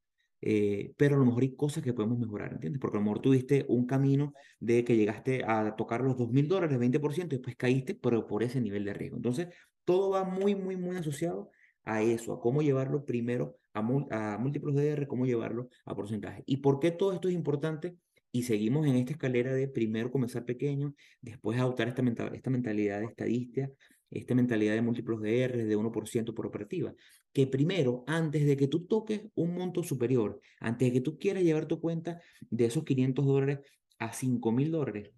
[0.42, 2.80] eh, pero a lo mejor hay cosas que podemos mejorar, ¿entiendes?
[2.80, 6.48] Porque a lo mejor tuviste un camino de que llegaste a tocar los 2 mil
[6.48, 9.18] dólares, 20%, y después caíste, pero por ese nivel de riesgo.
[9.18, 9.50] Entonces,
[9.84, 11.52] todo va muy, muy, muy asociado
[11.84, 16.44] a eso, a cómo llevarlo primero a, a múltiplos de R, cómo llevarlo a porcentaje.
[16.46, 17.98] ¿Y por qué todo esto es importante?
[18.32, 23.00] Y seguimos en esta escalera de primero comenzar pequeño, después adoptar esta, mental, esta mentalidad
[23.00, 23.70] de estadística,
[24.12, 26.94] esta mentalidad de múltiplos de R de 1% por operativa,
[27.34, 31.44] que primero, antes de que tú toques un monto superior, antes de que tú quieras
[31.44, 33.60] llevar tu cuenta de esos 500 dólares
[34.00, 35.12] a 5 mil dólares,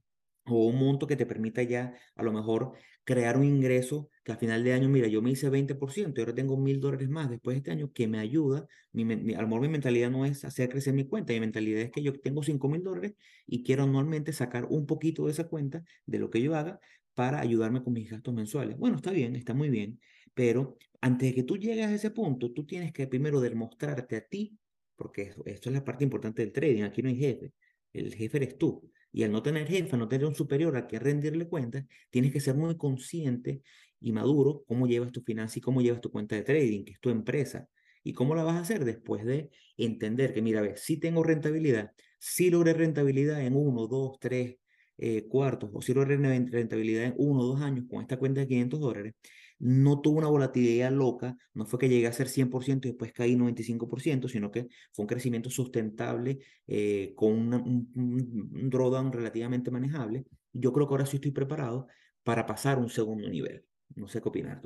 [0.46, 4.38] o un monto que te permita ya a lo mejor crear un ingreso que al
[4.38, 7.56] final de año, mira, yo me hice 20% y ahora tengo mil dólares más después
[7.56, 8.68] de este año que me ayuda.
[8.92, 11.92] Mi, a lo mejor mi mentalidad no es hacer crecer mi cuenta, mi mentalidad es
[11.92, 13.14] que yo tengo 5 mil dólares
[13.48, 16.80] y quiero anualmente sacar un poquito de esa cuenta de lo que yo haga
[17.14, 18.78] para ayudarme con mis gastos mensuales.
[18.78, 20.00] Bueno, está bien, está muy bien,
[20.34, 24.22] pero antes de que tú llegues a ese punto, tú tienes que primero demostrarte a
[24.22, 24.58] ti,
[24.96, 27.54] porque esto, es la parte importante del trading, aquí no hay jefe,
[27.94, 28.92] el jefe eres tú.
[29.12, 32.40] Y al no tener jefe, no tener un superior a que rendirle cuentas, tienes que
[32.40, 33.62] ser muy consciente
[34.00, 37.00] y maduro cómo llevas tu finanzas y cómo llevas tu cuenta de trading, que es
[37.02, 37.68] tu empresa.
[38.04, 38.86] ¿Y cómo la vas a hacer?
[38.86, 43.88] Después de entender que, mira, a ver, si tengo rentabilidad, si logré rentabilidad en uno,
[43.88, 44.58] dos, tres
[45.02, 48.80] eh, cuartos, o logré rentabilidad en uno o dos años con esta cuenta de 500
[48.80, 49.16] dólares,
[49.58, 53.36] no tuvo una volatilidad loca, no fue que llegué a ser 100% y después caí
[53.36, 60.26] 95%, sino que fue un crecimiento sustentable eh, con un, un, drawdown relativamente manejable.
[60.54, 61.88] Yo creo que ahora sí estoy preparado
[62.24, 63.66] para pasar un segundo nivel.
[63.96, 64.62] No sé qué opinar.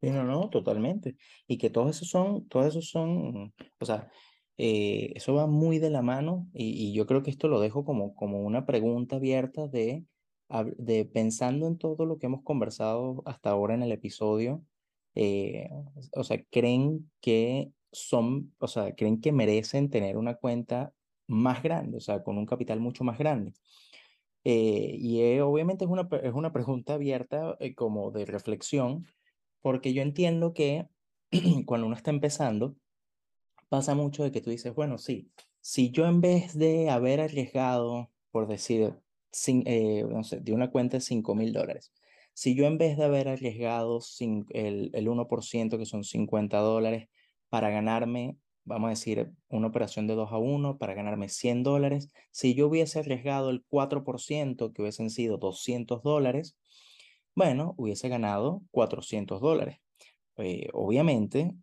[0.00, 1.16] Sí, no, no, totalmente.
[1.46, 4.10] Y que todos esos son, todos esos son, o sea,
[4.58, 8.14] eh, eso va muy de la mano y, yo creo que esto lo dejo como,
[8.14, 10.04] como una pregunta abierta de
[10.78, 14.62] de pensando en todo lo que hemos conversado hasta ahora en el episodio,
[15.14, 15.68] eh,
[16.12, 20.92] o sea, creen que son, o sea, creen que merecen tener una cuenta
[21.26, 23.52] más grande, o sea, con un capital mucho más grande.
[24.44, 29.06] Eh, y eh, obviamente es una, es una pregunta abierta como de reflexión,
[29.62, 30.88] porque yo entiendo que
[31.66, 32.76] cuando uno está empezando,
[33.74, 38.08] pasa mucho de que tú dices, bueno, sí, si yo en vez de haber arriesgado,
[38.30, 38.94] por decir,
[39.32, 41.92] sin, eh, no sé, de una cuenta de 5 mil dólares.
[42.34, 47.08] Si yo en vez de haber arriesgado sin, el, el 1%, que son 50 dólares,
[47.48, 52.12] para ganarme vamos a decir, una operación de 2 a 1 para ganarme 100 dólares.
[52.30, 56.56] Si yo hubiese arriesgado el 4%, que hubiesen sido 200 dólares,
[57.34, 59.80] bueno, hubiese ganado 400 dólares.
[60.36, 61.54] Eh, obviamente,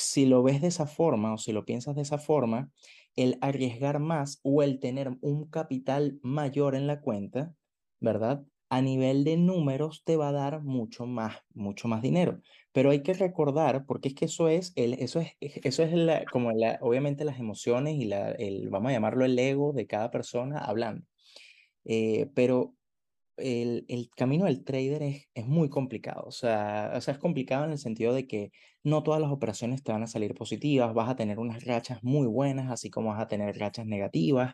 [0.00, 2.70] si lo ves de esa forma o si lo piensas de esa forma,
[3.16, 7.54] el arriesgar más o el tener un capital mayor en la cuenta,
[8.00, 8.44] ¿verdad?
[8.68, 12.40] A nivel de números te va a dar mucho más, mucho más dinero.
[12.72, 16.24] Pero hay que recordar, porque es que eso es, el, eso es, eso es la,
[16.26, 20.10] como la, obviamente las emociones y la, el, vamos a llamarlo el ego de cada
[20.10, 21.04] persona hablando.
[21.84, 22.74] Eh, pero
[23.40, 26.24] el, el, camino del trader es, es muy complicado.
[26.26, 29.82] O sea, o sea, es complicado en el sentido de que no todas las operaciones
[29.82, 33.20] te van a salir positivas, vas a tener unas rachas muy buenas, así como vas
[33.20, 34.52] a tener rachas negativas.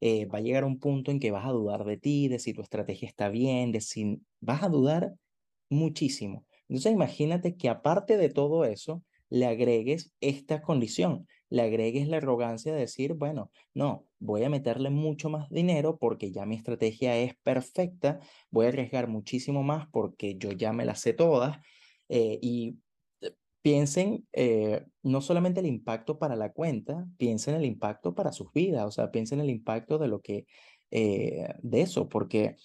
[0.00, 2.52] Eh, va a llegar un punto en que vas a dudar de ti, de si
[2.52, 5.14] tu estrategia está bien, de si vas a dudar
[5.70, 6.46] muchísimo.
[6.68, 12.72] Entonces imagínate que aparte de todo eso, le agregues esta condición, le agregues la arrogancia
[12.72, 17.34] de decir, bueno, no, voy a meterle mucho más dinero porque ya mi estrategia es
[17.42, 21.58] perfecta, voy a arriesgar muchísimo más porque yo ya me las sé todas
[22.08, 22.78] eh, y
[23.20, 28.52] eh, piensen eh, no solamente el impacto para la cuenta, piensen el impacto para sus
[28.52, 30.46] vidas, o sea, piensen el impacto de lo que,
[30.90, 32.56] de eso, porque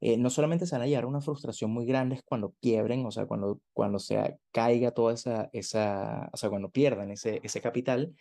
[0.00, 3.26] eh, no solamente se van a llevar una frustración muy grande cuando quiebren, o sea,
[3.26, 8.14] cuando, cuando se caiga toda esa, esa, o sea, cuando pierdan ese, ese capital,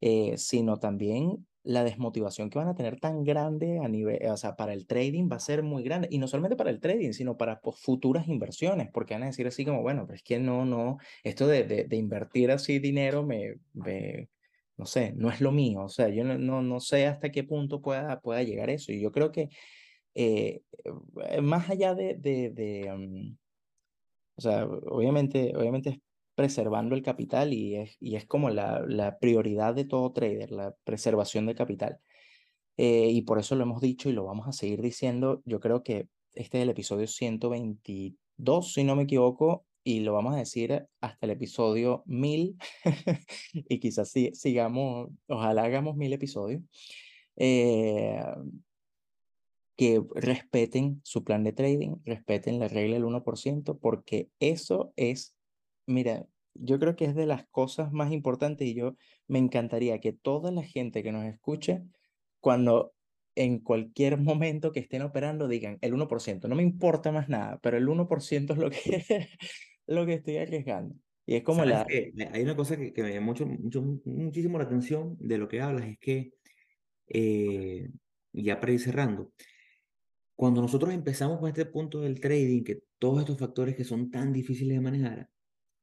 [0.00, 4.56] eh, sino también la desmotivación que van a tener tan grande a nivel, o sea,
[4.56, 7.36] para el trading va a ser muy grande, y no solamente para el trading, sino
[7.36, 10.98] para futuras inversiones, porque van a decir así como, bueno, pero es que no, no,
[11.24, 14.28] esto de, de, de invertir así dinero me, me,
[14.76, 17.44] no sé, no es lo mío, o sea, yo no, no, no sé hasta qué
[17.44, 19.48] punto pueda, pueda llegar eso, y yo creo que
[20.14, 20.62] eh,
[21.30, 23.36] eh, más allá de, de, mm,
[24.36, 25.98] o sea, obviamente, obviamente es
[26.38, 31.46] preservando el capital y es, y es como la, prioridad de todo trader, la preservación
[31.46, 31.98] del capital.
[32.76, 35.42] Eh, y por eso lo hemos dicho y lo vamos a seguir diciendo.
[35.46, 40.36] Yo creo que este es el episodio 122, si no me equivoco, y lo vamos
[40.36, 42.56] a decir hasta el episodio 1000
[43.52, 46.62] y quizás sí, sigamos, ojalá hagamos mil episodios.
[47.34, 48.22] Eh,
[49.76, 55.34] que respeten su plan de trading, respeten la regla del 1%, porque eso es,
[55.88, 58.96] mira, yo creo que es de las cosas más importantes y yo
[59.26, 61.82] me encantaría que toda la gente que nos escuche,
[62.40, 62.94] cuando
[63.34, 67.76] en cualquier momento que estén operando digan el 1%, no me importa más nada, pero
[67.76, 69.28] el 1% es lo que,
[69.86, 70.94] lo que estoy arriesgando.
[71.24, 71.86] Y es como la...
[72.32, 75.60] Hay una cosa que, que me llama mucho, mucho, muchísimo la atención de lo que
[75.60, 76.32] hablas, es que,
[77.08, 77.90] eh,
[78.32, 79.32] ya para ir cerrando,
[80.34, 84.32] cuando nosotros empezamos con este punto del trading, que todos estos factores que son tan
[84.32, 85.28] difíciles de manejar,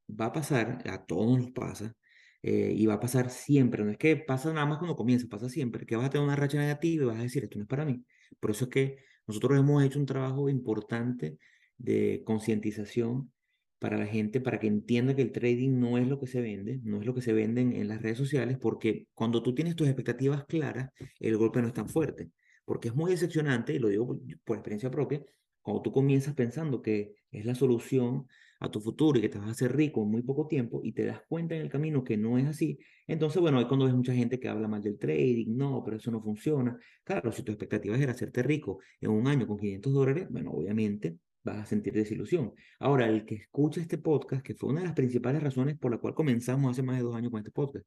[0.08, 1.94] va a pasar, a todos nos pasa,
[2.42, 5.48] eh, y va a pasar siempre, no es que pasa nada más cuando comienza, pasa
[5.48, 7.68] siempre, que vas a tener una racha negativa y vas a decir, esto no es
[7.68, 8.04] para mí.
[8.40, 11.38] Por eso es que nosotros hemos hecho un trabajo importante
[11.78, 13.32] de concientización
[13.78, 16.80] para la gente, para que entienda que el trading no es lo que se vende,
[16.84, 19.86] no es lo que se vende en las redes sociales, porque cuando tú tienes tus
[19.88, 20.90] expectativas claras,
[21.20, 22.30] el golpe no es tan fuerte
[22.66, 24.06] porque es muy decepcionante, y lo digo
[24.44, 25.24] por, experiencia propia,
[25.62, 28.26] cuando tú comienzas pensando que es la solución
[28.66, 30.92] a tu futuro y que te vas a hacer rico en muy poco tiempo y
[30.92, 33.94] te das cuenta en el camino que no es así, entonces, bueno, hay cuando ves
[33.94, 36.76] mucha gente que habla mal del trading, no, pero eso no funciona.
[37.04, 41.18] Claro, si tu expectativa era hacerte rico en un año con 500 dólares, bueno, obviamente
[41.44, 42.52] vas a sentir desilusión.
[42.80, 45.98] Ahora, el que escucha este podcast, que fue una de las principales razones por la
[45.98, 47.86] cual comenzamos hace más de dos años con este podcast,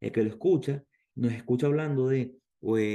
[0.00, 2.36] el que lo escucha, nos escucha hablando de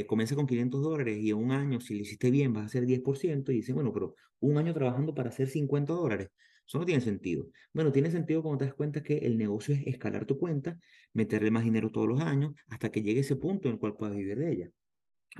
[0.06, 2.86] comienza con 500 dólares y en un año, si lo hiciste bien, vas a hacer
[2.86, 6.30] 10%, y dice, bueno, pero un año trabajando para hacer 50 dólares,
[6.68, 7.50] eso no tiene sentido.
[7.74, 10.80] Bueno, tiene sentido cuando te das cuenta que el negocio es escalar tu cuenta,
[11.14, 14.16] meterle más dinero todos los años, hasta que llegue ese punto en el cual puedas
[14.16, 14.72] vivir de ella.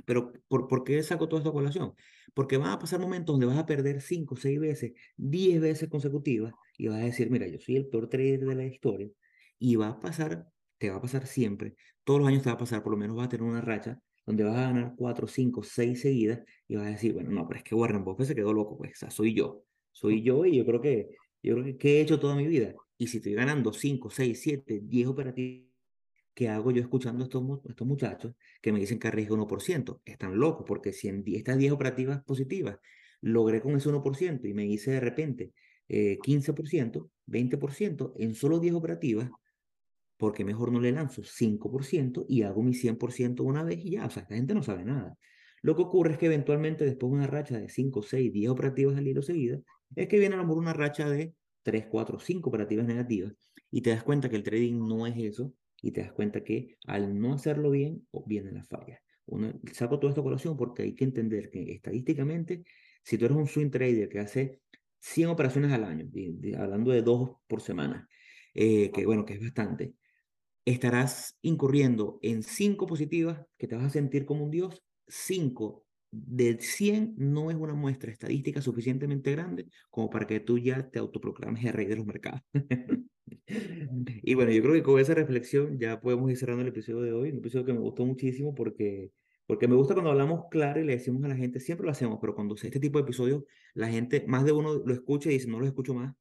[0.04, 1.94] Pero, ¿por, ¿por qué saco toda esta colación?
[2.34, 6.52] Porque van a pasar momentos donde vas a perder 5, 6 veces, 10 veces consecutivas,
[6.76, 9.08] y vas a decir, mira, yo soy el peor trader de la historia,
[9.58, 10.46] y va a pasar,
[10.78, 11.74] te va a pasar siempre,
[12.04, 13.98] todos los años te va a pasar, por lo menos vas a tener una racha
[14.26, 17.58] donde vas a ganar 4, 5, 6 seguidas y vas a decir, bueno, no, pero
[17.58, 19.64] es que Warren Buffett se quedó loco, pues, o sea, soy yo,
[19.96, 22.74] soy yo y yo creo que, yo creo que, ¿qué he hecho toda mi vida?
[22.98, 25.70] Y si estoy ganando 5, 6, 7, 10 operativos,
[26.34, 30.02] ¿qué hago yo escuchando a estos, estos muchachos que me dicen que arriesgo 1%?
[30.04, 32.78] Están locos, porque si en estas 10 operativas positivas
[33.22, 35.54] logré con ese 1% y me hice de repente
[35.88, 39.30] eh, 15%, 20%, en solo 10 operativas,
[40.18, 44.10] porque mejor no le lanzo 5% y hago mi 100% una vez y ya, o
[44.10, 45.16] sea, esta gente no sabe nada.
[45.66, 48.96] Lo que ocurre es que eventualmente después de una racha de 5, 6, 10 operativas
[48.96, 49.58] al hilo seguida,
[49.96, 53.32] es que viene a lo mejor una racha de 3, 4, 5 operativas negativas
[53.72, 55.52] y te das cuenta que el trading no es eso
[55.82, 59.00] y te das cuenta que al no hacerlo bien, vienen las fallas.
[59.24, 62.62] Uno, saco todo esto a colación porque hay que entender que estadísticamente,
[63.02, 64.60] si tú eres un swing trader que hace
[65.00, 66.08] 100 operaciones al año,
[66.60, 68.08] hablando de dos por semana,
[68.54, 69.94] eh, que bueno, que es bastante,
[70.64, 76.58] estarás incurriendo en 5 positivas que te vas a sentir como un dios, 5 de
[76.60, 81.64] 100 no es una muestra estadística suficientemente grande como para que tú ya te autoproclames
[81.64, 82.40] el rey de los mercados.
[83.46, 87.12] y bueno, yo creo que con esa reflexión ya podemos ir cerrando el episodio de
[87.12, 89.12] hoy, un episodio que me gustó muchísimo porque,
[89.46, 92.18] porque me gusta cuando hablamos claro y le decimos a la gente, siempre lo hacemos,
[92.20, 93.44] pero cuando este tipo de episodios,
[93.74, 96.14] la gente, más de uno lo escucha y dice, no lo escucho más.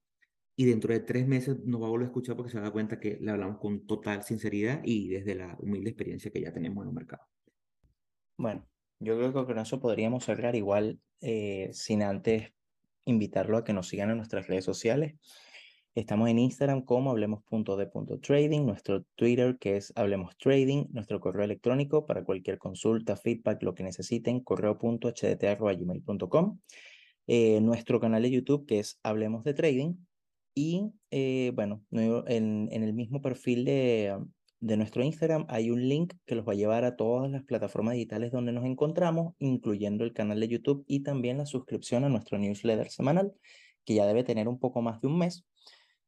[0.58, 2.98] Y dentro de tres meses nos va a volver a escuchar porque se da cuenta
[3.00, 6.90] que le hablamos con total sinceridad y desde la humilde experiencia que ya tenemos en
[6.90, 7.24] el mercado.
[8.38, 8.66] Bueno,
[9.00, 12.52] yo creo que con eso podríamos cerrar igual eh, sin antes
[13.06, 15.16] invitarlo a que nos sigan en nuestras redes sociales.
[15.94, 22.26] Estamos en Instagram como hablemos.de.trading, nuestro Twitter que es Hablemos Trading, nuestro correo electrónico para
[22.26, 26.60] cualquier consulta, feedback, lo que necesiten, correo.hdt.gmail.com,
[27.28, 29.94] eh, nuestro canal de YouTube que es Hablemos de Trading
[30.54, 34.18] y eh, bueno, en, en, el mismo perfil de,
[34.60, 37.94] de nuestro Instagram hay un link que los va a llevar a todas las plataformas
[37.94, 42.38] digitales donde nos encontramos, incluyendo el canal de YouTube y también la suscripción a nuestro
[42.38, 43.34] newsletter semanal,
[43.84, 45.46] que ya debe tener un poco más de un mes.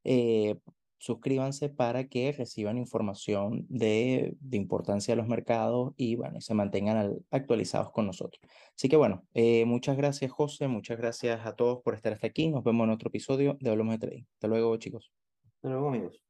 [0.03, 0.55] Eh,
[0.97, 7.15] suscríbanse para que reciban información de, de, importancia de los mercados y bueno, se mantengan
[7.29, 8.41] actualizados con nosotros.
[8.75, 12.49] Así que bueno, eh, muchas gracias José, muchas gracias a todos por estar hasta aquí.
[12.49, 14.23] Nos vemos en otro episodio de Hablamos de Trading.
[14.33, 15.11] Hasta luego chicos.
[15.55, 16.23] Hasta luego amigos.